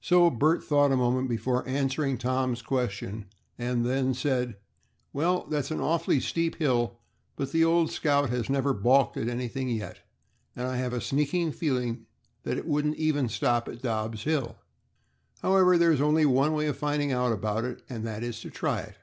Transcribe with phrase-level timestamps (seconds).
[0.00, 3.26] So Bert thought a moment before answering Tom's question,
[3.58, 4.56] and then said,
[5.12, 6.98] "Well, that's an awfully steep hill,
[7.36, 9.98] but the old 'Scout' has never balked at anything yet,
[10.56, 12.06] and I have a sneaking feeling
[12.44, 14.56] that it wouldn't even stop at Dobb's hill.
[15.42, 18.50] However, there is only one way of finding out about it, and that is to
[18.50, 18.96] try it.